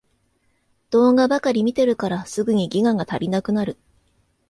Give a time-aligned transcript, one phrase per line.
[0.89, 3.77] 動画ばかり見てるからすぐにギガが足りなくなる